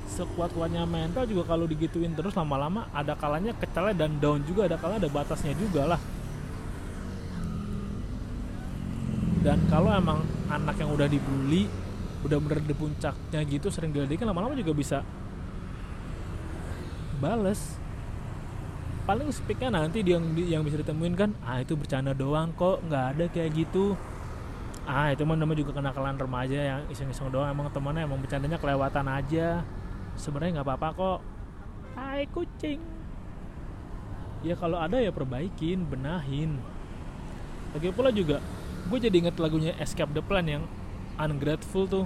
sekuat-kuatnya 0.06 0.86
mental 0.86 1.26
juga 1.26 1.50
kalau 1.50 1.66
digituin 1.66 2.14
terus 2.14 2.38
lama-lama 2.38 2.86
ada 2.94 3.18
kalanya 3.18 3.52
kecelnya 3.58 4.06
dan 4.06 4.22
down 4.22 4.46
juga 4.46 4.70
ada 4.70 4.78
kalanya 4.78 5.10
ada 5.10 5.12
batasnya 5.12 5.58
juga 5.58 5.98
lah. 5.98 6.02
Dan 9.46 9.62
kalau 9.70 9.94
emang 9.94 10.26
anak 10.50 10.78
yang 10.82 10.90
udah 10.90 11.06
dibully 11.06 11.70
udah 12.26 12.42
bener 12.42 12.66
di 12.66 12.74
puncaknya 12.74 13.40
gitu 13.46 13.70
sering 13.70 13.94
diledekin 13.94 14.26
lama-lama 14.26 14.58
juga 14.58 14.74
bisa 14.74 15.06
bales 17.22 17.78
paling 19.06 19.30
speaknya 19.30 19.70
nanti 19.70 20.02
yang 20.02 20.34
yang 20.34 20.66
bisa 20.66 20.82
ditemuin 20.82 21.14
kan 21.14 21.30
ah 21.46 21.62
itu 21.62 21.78
bercanda 21.78 22.18
doang 22.18 22.50
kok 22.58 22.82
nggak 22.90 23.06
ada 23.16 23.26
kayak 23.30 23.54
gitu. 23.54 23.94
Ah 24.86 25.14
itu 25.14 25.22
mah 25.26 25.38
namanya 25.38 25.62
juga 25.66 25.78
kenakalan 25.78 26.18
remaja 26.18 26.58
yang 26.58 26.82
iseng-iseng 26.90 27.30
doang. 27.30 27.50
Emang 27.50 27.70
temannya 27.70 28.06
emang 28.06 28.22
bercandanya 28.22 28.58
kelewatan 28.58 29.06
aja. 29.06 29.62
Sebenarnya 30.18 30.62
nggak 30.62 30.68
apa-apa 30.68 30.90
kok. 30.98 31.20
Hai 31.94 32.26
kucing. 32.34 32.82
Ya 34.42 34.58
kalau 34.58 34.82
ada 34.82 34.98
ya 34.98 35.14
perbaikin 35.14 35.86
benahin. 35.86 36.58
Lagi 37.78 37.94
pula 37.94 38.10
juga 38.10 38.42
gue 38.86 38.98
jadi 39.02 39.18
inget 39.18 39.42
lagunya 39.42 39.74
Escape 39.82 40.14
the 40.14 40.22
Plan 40.22 40.46
yang 40.46 40.66
ungrateful 41.18 41.86
tuh. 41.86 42.06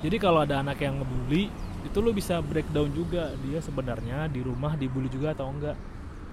Jadi 0.00 0.16
kalau 0.16 0.44
ada 0.44 0.64
anak 0.64 0.80
yang 0.80 1.00
ngebully 1.00 1.52
itu 1.80 1.98
lo 2.00 2.12
bisa 2.12 2.40
breakdown 2.44 2.92
juga 2.92 3.32
dia 3.40 3.60
sebenarnya 3.60 4.28
di 4.28 4.44
rumah 4.44 4.76
dibully 4.76 5.08
juga 5.08 5.32
atau 5.32 5.48
enggak 5.48 5.76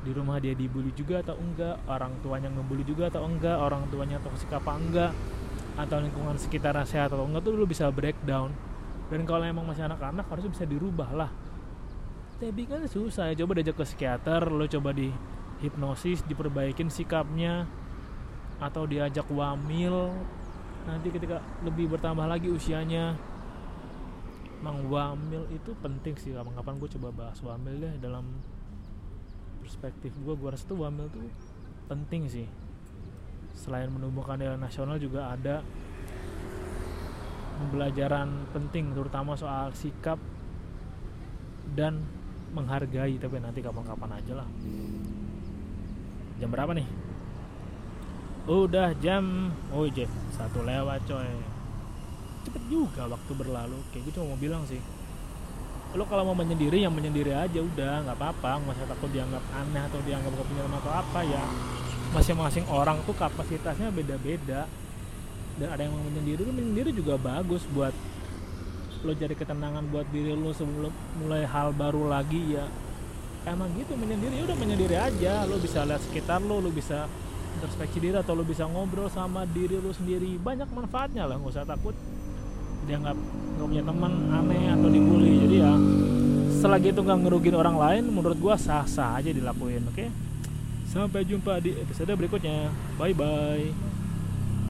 di 0.07 0.15
rumah 0.15 0.39
dia 0.39 0.55
dibully 0.55 0.95
juga 0.95 1.19
atau 1.19 1.35
enggak? 1.35 1.83
Orang 1.83 2.15
tuanya 2.23 2.47
ngebully 2.47 2.87
juga 2.87 3.11
atau 3.11 3.27
enggak? 3.27 3.59
Orang 3.59 3.91
tuanya 3.91 4.15
toksik 4.23 4.47
apa 4.55 4.71
enggak? 4.79 5.11
Atau 5.75 5.99
lingkungan 5.99 6.39
sekitar 6.39 6.79
sehat 6.87 7.11
atau 7.11 7.27
enggak? 7.27 7.43
Tuh 7.43 7.59
lo 7.59 7.67
bisa 7.67 7.91
breakdown. 7.91 8.55
Dan 9.11 9.27
kalau 9.27 9.43
emang 9.43 9.67
masih 9.67 9.83
anak-anak 9.83 10.23
harusnya 10.31 10.51
bisa 10.55 10.63
dirubah 10.63 11.11
lah. 11.11 11.31
Tapi 12.39 12.63
kan 12.63 12.87
susah. 12.87 13.35
Ya 13.35 13.43
coba 13.43 13.59
diajak 13.59 13.75
ke 13.75 13.83
psikiater 13.83 14.47
lo 14.47 14.63
coba 14.63 14.95
di 14.95 15.11
hipnosis 15.59 16.23
diperbaikin 16.23 16.87
sikapnya 16.87 17.67
atau 18.63 18.87
diajak 18.87 19.27
wamil. 19.27 20.15
Nanti 20.87 21.11
ketika 21.11 21.43
lebih 21.67 21.91
bertambah 21.91 22.23
lagi 22.23 22.47
usianya 22.47 23.19
Mang 24.57 24.89
wamil 24.89 25.45
itu 25.53 25.69
penting 25.83 26.17
sih. 26.17 26.33
Kapan-kapan 26.33 26.81
gue 26.81 26.89
coba 26.97 27.09
bahas 27.13 27.37
wamil 27.45 27.77
deh 27.77 27.93
dalam 28.01 28.25
perspektif 29.67 30.15
gue 30.23 30.31
gue 30.31 30.47
rasa 30.47 30.63
tuh 30.63 30.79
wamil 30.79 31.11
tuh 31.11 31.27
penting 31.91 32.31
sih. 32.31 32.47
Selain 33.51 33.91
menumbuhkan 33.91 34.39
nilai 34.39 34.55
nasional 34.55 34.95
juga 34.95 35.35
ada 35.35 35.59
pembelajaran 37.59 38.47
penting 38.55 38.95
terutama 38.95 39.35
soal 39.35 39.75
sikap 39.75 40.15
dan 41.75 41.99
menghargai 42.55 43.19
tapi 43.19 43.43
nanti 43.43 43.59
kapan-kapan 43.59 44.23
aja 44.23 44.33
lah. 44.39 44.47
Jam 46.39 46.47
berapa 46.47 46.71
nih? 46.71 46.87
Udah 48.47 48.95
jam 49.03 49.51
oh 49.75 49.83
je 49.91 50.07
satu 50.31 50.63
lewat 50.63 51.03
coy. 51.03 51.27
Cepet 52.47 52.63
juga 52.71 53.03
waktu 53.11 53.31
berlalu. 53.35 53.83
Kayak 53.91 54.15
gitu 54.15 54.23
mau 54.23 54.39
bilang 54.39 54.63
sih 54.63 54.79
lo 55.97 56.05
kalau 56.05 56.29
mau 56.29 56.37
menyendiri 56.37 56.85
yang 56.85 56.93
menyendiri 56.93 57.33
aja 57.33 57.57
udah 57.57 58.05
nggak 58.05 58.17
apa-apa. 58.21 58.61
Nggak 58.61 58.77
usah 58.77 58.87
takut 58.93 59.09
dianggap 59.09 59.41
aneh 59.49 59.81
atau 59.81 59.99
dianggap 60.05 60.31
gak 60.37 60.47
punya 60.47 60.61
teman 60.61 60.77
atau 60.77 60.93
apa 60.93 61.19
ya. 61.25 61.43
Masing-masing 62.13 62.65
orang 62.69 63.01
tuh 63.09 63.17
kapasitasnya 63.17 63.89
beda-beda. 63.89 64.69
Dan 65.57 65.67
ada 65.73 65.81
yang 65.81 65.97
mau 65.97 66.05
menyendiri 66.05 66.45
tuh 66.45 66.53
menyendiri 66.53 66.93
juga 66.93 67.17
bagus 67.17 67.65
buat 67.73 67.91
lo 69.01 69.13
jadi 69.13 69.33
ketenangan 69.33 69.89
buat 69.89 70.09
diri 70.13 70.33
lo 70.37 70.53
sebelum 70.53 70.93
mulai 71.17 71.49
hal 71.49 71.73
baru 71.73 72.05
lagi 72.13 72.53
ya. 72.53 72.69
Emang 73.49 73.73
gitu 73.73 73.97
menyendiri. 73.97 74.37
Ya 74.37 74.43
udah 74.45 74.57
menyendiri 74.61 74.95
aja. 75.01 75.33
Lo 75.49 75.57
bisa 75.57 75.81
lihat 75.81 76.05
sekitar 76.05 76.45
lo 76.45 76.61
lo 76.61 76.69
bisa 76.69 77.09
introspeksi 77.57 77.97
diri 77.97 78.21
atau 78.21 78.37
lo 78.37 78.45
bisa 78.45 78.69
ngobrol 78.69 79.09
sama 79.09 79.49
diri 79.49 79.81
lo 79.81 79.89
sendiri. 79.89 80.37
Banyak 80.37 80.69
manfaatnya 80.69 81.25
lah 81.25 81.41
nggak 81.41 81.57
usah 81.57 81.65
takut 81.65 81.97
dianggap 82.87 83.17
nggak 83.57 83.67
punya 83.67 83.83
teman 83.83 84.13
aneh 84.31 84.63
atau 84.71 84.87
dibully. 84.87 85.33
Jadi 85.43 85.55
ya 85.59 85.73
selagi 86.57 86.89
itu 86.95 87.01
nggak 87.03 87.19
ngerugin 87.21 87.55
orang 87.59 87.77
lain 87.77 88.03
menurut 88.09 88.37
gua 88.39 88.55
sah 88.57 88.87
sah 88.87 89.19
aja 89.19 89.29
dilakuin 89.29 89.83
oke? 89.91 90.07
Sampai 90.87 91.27
jumpa 91.27 91.59
di 91.59 91.75
episode 91.75 92.09
berikutnya. 92.15 92.71
Bye 92.95 93.13
bye 93.13 93.86